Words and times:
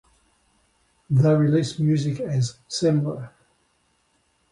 They 1.11 1.31
release 1.31 1.77
music 1.77 2.21
as 2.21 2.57
Semler. 2.67 3.29